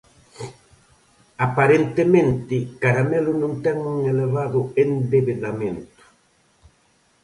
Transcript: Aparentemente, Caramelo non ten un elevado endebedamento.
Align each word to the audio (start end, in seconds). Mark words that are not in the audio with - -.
Aparentemente, 1.45 2.55
Caramelo 2.81 3.31
non 3.41 3.53
ten 3.63 3.77
un 3.93 3.97
elevado 4.13 4.59
endebedamento. 4.83 6.03